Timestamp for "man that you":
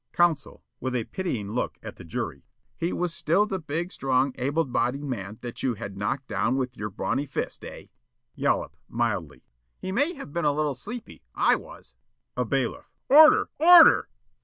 5.03-5.75